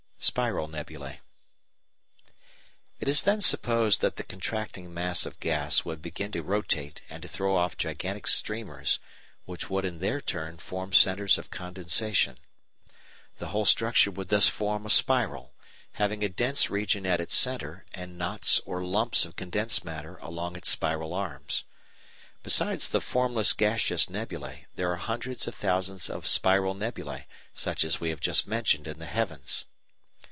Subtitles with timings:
[0.23, 1.17] Spiral Nebulæ
[2.99, 7.23] It is then supposed that the contracting mass of gas would begin to rotate and
[7.23, 8.99] to throw off gigantic streamers,
[9.45, 12.37] which would in their turn form centres of condensation.
[13.39, 15.55] The whole structure would thus form a spiral,
[15.93, 20.55] having a dense region at its centre and knots or lumps of condensed matter along
[20.55, 21.63] its spiral arms.
[22.43, 27.99] Besides the formless gaseous nebulæ there are hundreds of thousands of "spiral" nebulæ such as
[27.99, 29.65] we have just mentioned in the heavens.